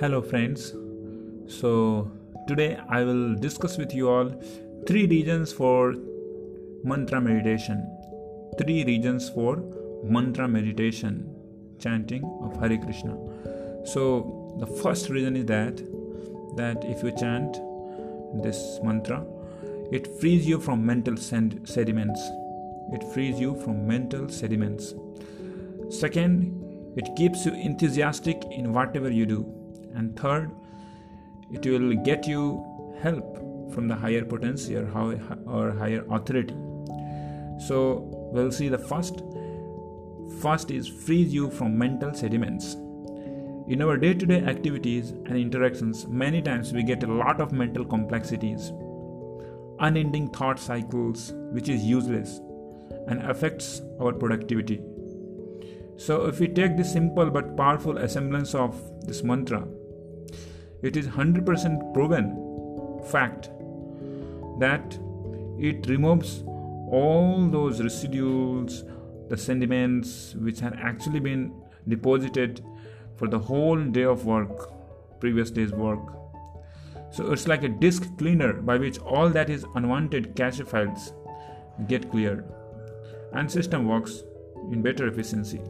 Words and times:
Hello, 0.00 0.22
friends. 0.22 0.74
So, 1.48 2.08
today 2.46 2.78
I 2.88 3.02
will 3.02 3.34
discuss 3.34 3.76
with 3.78 3.92
you 3.92 4.08
all 4.08 4.30
three 4.86 5.08
reasons 5.08 5.52
for 5.52 5.96
mantra 6.84 7.20
meditation. 7.20 7.80
Three 8.58 8.84
reasons 8.84 9.28
for 9.28 9.56
mantra 10.04 10.46
meditation, 10.46 11.34
chanting 11.80 12.22
of 12.44 12.60
Hare 12.60 12.78
Krishna. 12.78 13.16
So, 13.84 14.54
the 14.60 14.68
first 14.68 15.08
reason 15.08 15.34
is 15.34 15.46
that 15.46 15.78
that 16.56 16.84
if 16.84 17.02
you 17.02 17.10
chant 17.16 17.58
this 18.44 18.78
mantra, 18.84 19.26
it 19.90 20.06
frees 20.20 20.46
you 20.46 20.60
from 20.60 20.86
mental 20.86 21.16
sediments. 21.16 22.20
It 22.92 23.02
frees 23.12 23.40
you 23.40 23.60
from 23.64 23.84
mental 23.84 24.28
sediments. 24.28 24.94
Second, 25.90 26.94
it 26.96 27.16
keeps 27.16 27.44
you 27.44 27.52
enthusiastic 27.52 28.44
in 28.52 28.72
whatever 28.72 29.10
you 29.10 29.26
do 29.26 29.57
and 29.98 30.18
third 30.18 30.50
it 31.50 31.64
will 31.66 31.94
get 31.94 32.26
you 32.26 32.42
help 33.02 33.38
from 33.72 33.88
the 33.88 33.94
higher 33.94 34.24
potency 34.24 34.76
or, 34.76 34.86
or 35.46 35.72
higher 35.72 36.04
authority. 36.10 36.54
So 37.66 38.08
we'll 38.32 38.52
see 38.52 38.68
the 38.68 38.78
first. 38.78 39.22
First 40.40 40.70
is 40.70 40.86
frees 40.86 41.32
you 41.32 41.50
from 41.50 41.76
mental 41.76 42.14
sediments. 42.14 42.74
In 43.68 43.82
our 43.82 43.96
day-to-day 43.96 44.44
activities 44.44 45.10
and 45.10 45.36
interactions 45.36 46.06
many 46.06 46.40
times 46.40 46.72
we 46.72 46.82
get 46.82 47.02
a 47.02 47.12
lot 47.12 47.40
of 47.40 47.52
mental 47.52 47.84
complexities 47.84 48.72
unending 49.80 50.28
thought 50.28 50.58
cycles 50.58 51.32
which 51.52 51.68
is 51.68 51.84
useless 51.84 52.40
and 53.06 53.22
affects 53.22 53.82
our 54.00 54.12
productivity. 54.12 54.80
So 55.96 56.26
if 56.26 56.40
we 56.40 56.48
take 56.48 56.76
this 56.76 56.92
simple 56.92 57.30
but 57.30 57.56
powerful 57.56 57.98
assemblance 57.98 58.54
of 58.54 58.80
this 59.06 59.22
mantra 59.22 59.66
it 60.82 60.96
is 60.96 61.06
100% 61.06 61.92
proven 61.92 63.02
fact 63.10 63.50
that 64.60 64.98
it 65.58 65.86
removes 65.88 66.42
all 66.90 67.48
those 67.50 67.80
residuals, 67.80 68.88
the 69.28 69.36
sentiments 69.36 70.34
which 70.36 70.60
had 70.60 70.74
actually 70.80 71.20
been 71.20 71.52
deposited 71.86 72.64
for 73.16 73.28
the 73.28 73.38
whole 73.38 73.82
day 73.82 74.04
of 74.04 74.24
work, 74.24 74.70
previous 75.20 75.50
day's 75.50 75.72
work. 75.72 76.00
So 77.10 77.32
it's 77.32 77.48
like 77.48 77.64
a 77.64 77.68
disk 77.68 78.16
cleaner 78.18 78.52
by 78.52 78.76
which 78.78 78.98
all 78.98 79.28
that 79.30 79.50
is 79.50 79.64
unwanted 79.74 80.36
cache 80.36 80.60
files 80.60 81.12
get 81.86 82.10
cleared 82.10 82.44
and 83.32 83.50
system 83.50 83.88
works 83.88 84.22
in 84.70 84.82
better 84.82 85.08
efficiency. 85.08 85.60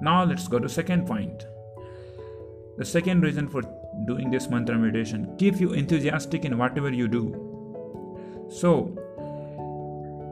Now 0.00 0.24
let's 0.24 0.48
go 0.48 0.58
to 0.58 0.68
second 0.68 1.06
point. 1.06 1.46
The 2.78 2.84
second 2.84 3.22
reason 3.22 3.48
for 3.48 3.62
doing 4.04 4.30
this 4.30 4.48
mantra 4.48 4.76
meditation 4.78 5.34
keep 5.38 5.60
you 5.60 5.72
enthusiastic 5.72 6.44
in 6.44 6.56
whatever 6.56 6.90
you 6.90 7.08
do. 7.08 8.46
So 8.50 8.96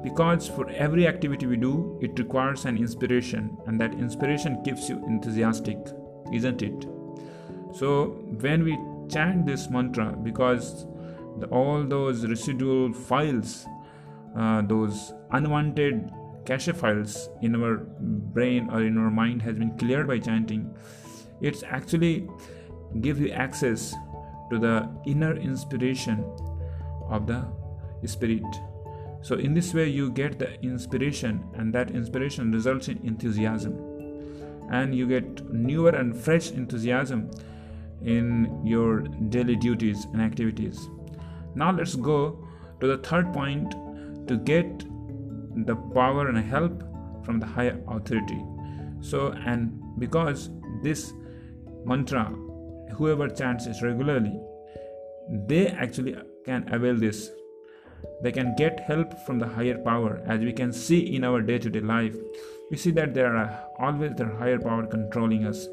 because 0.02 0.48
for 0.48 0.68
every 0.70 1.06
activity 1.06 1.46
we 1.46 1.56
do 1.56 1.98
it 2.00 2.18
requires 2.18 2.64
an 2.64 2.76
inspiration 2.78 3.56
and 3.66 3.80
that 3.80 3.92
inspiration 3.94 4.62
keeps 4.64 4.88
you 4.88 5.02
enthusiastic 5.06 5.78
isn't 6.32 6.62
it? 6.62 6.86
So 7.72 8.22
when 8.40 8.64
we 8.64 8.78
chant 9.08 9.46
this 9.46 9.68
mantra 9.70 10.16
because 10.22 10.86
the, 11.38 11.46
all 11.46 11.84
those 11.84 12.26
residual 12.26 12.92
files 12.92 13.66
uh, 14.36 14.62
those 14.62 15.12
unwanted 15.32 16.10
cache 16.44 16.68
files 16.68 17.28
in 17.42 17.54
our 17.62 17.78
brain 18.34 18.68
or 18.70 18.82
in 18.82 18.96
our 18.98 19.10
mind 19.10 19.42
has 19.42 19.56
been 19.58 19.76
cleared 19.78 20.06
by 20.06 20.18
chanting 20.18 20.74
it's 21.40 21.62
actually 21.62 22.28
give 23.00 23.20
you 23.20 23.30
access 23.30 23.94
to 24.50 24.58
the 24.58 24.88
inner 25.06 25.36
inspiration 25.36 26.24
of 27.08 27.26
the 27.26 27.44
spirit. 28.06 28.44
So 29.20 29.34
in 29.34 29.54
this 29.54 29.74
way 29.74 29.88
you 29.88 30.10
get 30.10 30.38
the 30.38 30.60
inspiration 30.62 31.44
and 31.54 31.72
that 31.74 31.90
inspiration 31.90 32.52
results 32.52 32.88
in 32.88 32.98
enthusiasm. 33.04 33.76
And 34.70 34.94
you 34.94 35.06
get 35.06 35.52
newer 35.52 35.90
and 35.90 36.16
fresh 36.16 36.50
enthusiasm 36.50 37.30
in 38.02 38.64
your 38.64 39.00
daily 39.30 39.56
duties 39.56 40.04
and 40.12 40.22
activities. 40.22 40.88
Now 41.54 41.72
let's 41.72 41.94
go 41.96 42.46
to 42.80 42.86
the 42.86 42.98
third 42.98 43.32
point 43.32 43.72
to 44.28 44.36
get 44.36 44.84
the 45.66 45.74
power 45.94 46.28
and 46.28 46.38
help 46.38 46.82
from 47.24 47.40
the 47.40 47.46
higher 47.46 47.80
authority. 47.88 48.42
So 49.00 49.32
and 49.44 49.82
because 49.98 50.50
this 50.82 51.12
mantra 51.84 52.32
whoever 52.92 53.28
chants 53.28 53.66
it 53.66 53.82
regularly, 53.82 54.40
they 55.30 55.68
actually 55.68 56.16
can 56.44 56.72
avail 56.72 56.96
this. 56.96 57.30
They 58.22 58.32
can 58.32 58.54
get 58.56 58.80
help 58.80 59.12
from 59.26 59.38
the 59.38 59.46
higher 59.46 59.78
power, 59.78 60.22
as 60.26 60.40
we 60.40 60.52
can 60.52 60.72
see 60.72 61.14
in 61.14 61.24
our 61.24 61.40
day 61.42 61.58
to 61.58 61.70
day 61.70 61.80
life. 61.80 62.16
We 62.70 62.76
see 62.76 62.90
that 62.92 63.14
there 63.14 63.36
are 63.36 63.64
always 63.78 64.14
the 64.16 64.26
higher 64.26 64.58
power 64.58 64.86
controlling 64.86 65.46
us. 65.46 65.66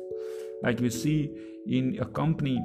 Like 0.63 0.79
we 0.79 0.89
see 0.89 1.31
in 1.67 1.97
a 1.99 2.05
company, 2.05 2.61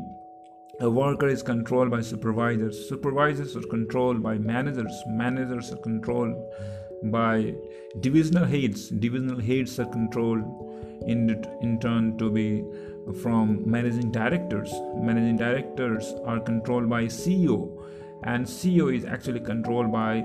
a 0.81 0.89
worker 0.89 1.29
is 1.29 1.43
controlled 1.43 1.91
by 1.91 2.01
supervisors, 2.01 2.89
supervisors 2.89 3.57
are 3.57 3.69
controlled 3.71 4.23
by 4.23 4.39
managers, 4.39 4.93
managers 5.09 5.73
are 5.73 5.83
controlled 5.89 6.35
by 7.05 7.55
divisional 8.01 8.47
heads, 8.47 8.89
divisional 8.89 9.41
heads 9.41 9.79
are 9.79 9.87
controlled 9.87 10.43
in, 11.07 11.45
in 11.61 11.79
turn 11.81 12.17
to 12.19 12.31
be 12.31 12.65
from 13.23 13.63
managing 13.71 14.11
directors. 14.11 14.73
Managing 14.97 15.37
directors 15.37 16.15
are 16.25 16.41
controlled 16.41 16.89
by 16.89 17.05
CEO, 17.05 17.59
and 18.25 18.45
CEO 18.45 18.95
is 18.95 19.05
actually 19.05 19.41
controlled 19.41 19.93
by 19.93 20.25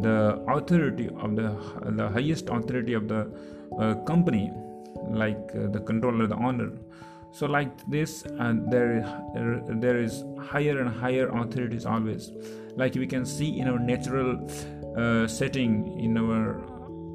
the 0.00 0.42
authority 0.48 1.08
of 1.20 1.36
the 1.36 1.48
the 2.00 2.08
highest 2.08 2.48
authority 2.48 2.94
of 2.94 3.08
the 3.08 3.30
uh, 3.78 3.94
company, 4.06 4.50
like 5.08 5.50
uh, 5.54 5.68
the 5.68 5.80
controller, 5.80 6.26
the 6.26 6.36
owner. 6.36 6.70
So, 7.32 7.46
like 7.46 7.84
this, 7.90 8.24
uh, 8.38 8.54
there 8.70 9.02
there 9.68 9.98
is 9.98 10.24
higher 10.40 10.78
and 10.80 10.88
higher 10.88 11.28
authorities 11.28 11.84
always. 11.84 12.30
Like 12.76 12.94
we 12.94 13.06
can 13.06 13.26
see 13.26 13.58
in 13.58 13.68
our 13.68 13.78
natural 13.78 14.38
uh, 14.96 15.26
setting, 15.26 15.98
in 16.00 16.16
our 16.16 16.62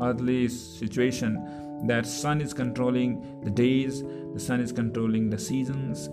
earthly 0.02 0.48
situation, 0.48 1.69
that 1.86 2.06
sun 2.06 2.42
is 2.42 2.54
controlling 2.54 3.40
the 3.44 3.50
days 3.50 4.04
the 4.34 4.40
sun 4.40 4.60
is 4.60 4.72
controlling 4.72 5.30
the 5.30 5.38
seasons 5.38 6.10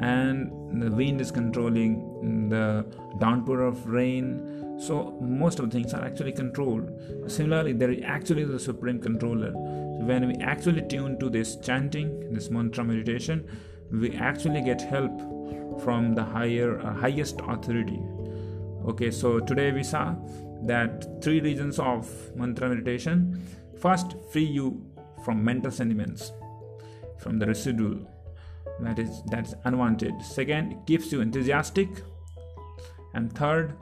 and 0.00 0.82
the 0.82 0.90
wind 0.90 1.20
is 1.20 1.30
controlling 1.30 2.48
the 2.48 2.86
downpour 3.18 3.62
of 3.62 3.86
rain. 3.86 4.76
So 4.78 5.18
most 5.20 5.58
of 5.58 5.68
the 5.68 5.76
things 5.76 5.92
are 5.92 6.04
actually 6.04 6.32
controlled. 6.32 6.90
Similarly 7.26 7.72
there 7.72 7.90
is 7.90 8.02
actually 8.04 8.44
the 8.44 8.60
supreme 8.60 9.00
controller. 9.00 9.52
So 9.52 10.04
when 10.04 10.28
we 10.28 10.34
actually 10.36 10.82
tune 10.82 11.18
to 11.18 11.28
this 11.28 11.56
chanting 11.56 12.32
this 12.32 12.48
mantra 12.50 12.84
meditation 12.84 13.48
we 13.90 14.12
actually 14.16 14.62
get 14.62 14.80
help 14.80 15.18
from 15.82 16.14
the 16.14 16.22
higher 16.22 16.80
uh, 16.80 16.94
highest 16.94 17.40
authority. 17.46 18.00
Okay 18.86 19.10
so 19.10 19.40
today 19.40 19.72
we 19.72 19.82
saw 19.82 20.14
that 20.62 21.22
three 21.22 21.40
reasons 21.40 21.78
of 21.78 22.08
mantra 22.36 22.68
meditation. 22.68 23.42
First 23.80 24.14
free 24.32 24.44
you 24.44 24.80
from 25.28 25.44
mental 25.44 25.70
sentiments, 25.70 26.32
from 27.18 27.38
the 27.38 27.44
residual 27.44 27.96
that 28.80 28.98
is 28.98 29.22
that's 29.30 29.52
unwanted. 29.64 30.22
Second, 30.22 30.72
it 30.72 30.78
keeps 30.86 31.12
you 31.12 31.20
enthusiastic, 31.20 31.88
and 33.12 33.30
third, 33.34 33.74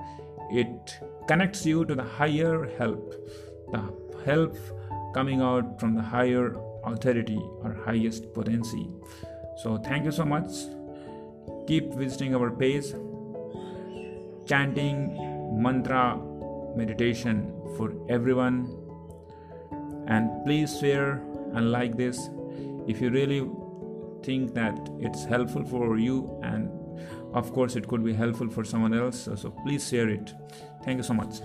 it 0.50 0.96
connects 1.28 1.64
you 1.64 1.84
to 1.84 1.94
the 1.94 2.02
higher 2.02 2.68
help, 2.78 3.14
the 3.70 3.80
help 4.24 4.56
coming 5.14 5.40
out 5.40 5.78
from 5.78 5.94
the 5.94 6.02
higher 6.02 6.56
authority 6.84 7.38
or 7.62 7.76
highest 7.84 8.34
potency. 8.34 8.88
So 9.62 9.76
thank 9.78 10.04
you 10.04 10.10
so 10.10 10.24
much. 10.24 10.50
Keep 11.68 11.94
visiting 11.94 12.34
our 12.34 12.50
page, 12.50 12.90
chanting 14.46 14.98
mantra 15.62 16.18
meditation 16.74 17.52
for 17.76 17.92
everyone 18.08 18.58
and 20.08 20.44
please 20.44 20.78
share 20.80 21.22
and 21.56 21.72
like 21.72 21.96
this 21.96 22.30
if 22.86 23.00
you 23.00 23.10
really 23.10 23.40
think 24.22 24.54
that 24.54 24.78
it's 25.00 25.24
helpful 25.24 25.64
for 25.64 25.98
you 25.98 26.40
and 26.42 26.70
of 27.34 27.52
course 27.52 27.76
it 27.76 27.86
could 27.88 28.04
be 28.04 28.14
helpful 28.14 28.48
for 28.48 28.64
someone 28.64 28.94
else 28.94 29.28
so 29.36 29.50
please 29.64 29.88
share 29.88 30.08
it. 30.08 30.34
Thank 30.84 30.98
you 30.98 31.02
so 31.02 31.14
much 31.14 31.40